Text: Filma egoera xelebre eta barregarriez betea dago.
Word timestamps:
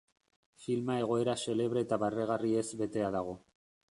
Filma 0.63 0.95
egoera 1.01 1.35
xelebre 1.41 1.83
eta 1.87 2.01
barregarriez 2.05 2.65
betea 2.83 3.15
dago. 3.19 3.37